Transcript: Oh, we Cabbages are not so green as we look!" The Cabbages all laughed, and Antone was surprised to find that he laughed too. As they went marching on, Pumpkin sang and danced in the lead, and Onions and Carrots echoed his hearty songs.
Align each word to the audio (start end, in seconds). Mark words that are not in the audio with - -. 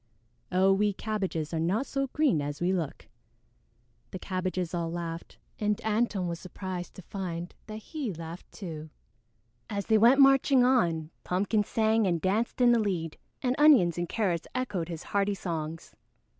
Oh, 0.51 0.73
we 0.73 0.93
Cabbages 0.93 1.53
are 1.53 1.59
not 1.59 1.85
so 1.85 2.07
green 2.07 2.41
as 2.41 2.59
we 2.59 2.73
look!" 2.73 3.07
The 4.09 4.17
Cabbages 4.17 4.73
all 4.73 4.89
laughed, 4.91 5.37
and 5.59 5.79
Antone 5.85 6.27
was 6.27 6.39
surprised 6.39 6.95
to 6.95 7.03
find 7.03 7.53
that 7.67 7.75
he 7.77 8.11
laughed 8.11 8.51
too. 8.51 8.89
As 9.69 9.85
they 9.85 9.99
went 9.99 10.19
marching 10.19 10.63
on, 10.63 11.11
Pumpkin 11.23 11.63
sang 11.63 12.07
and 12.07 12.19
danced 12.19 12.61
in 12.61 12.71
the 12.71 12.79
lead, 12.79 13.19
and 13.43 13.55
Onions 13.59 13.95
and 13.99 14.09
Carrots 14.09 14.47
echoed 14.55 14.89
his 14.89 15.03
hearty 15.03 15.35
songs. 15.35 15.93